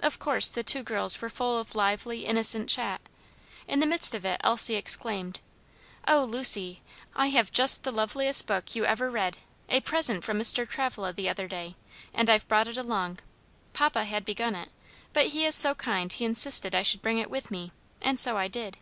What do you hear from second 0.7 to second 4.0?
girls were full of lively, innocent chat. In the